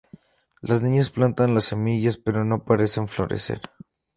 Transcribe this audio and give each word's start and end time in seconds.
Las 0.61 0.81
niñas 0.81 1.11
plantan 1.11 1.53
las 1.53 1.65
semillas, 1.65 2.17
pero 2.17 2.43
no 2.43 2.65
parecen 2.65 3.07
florecer. 3.07 3.61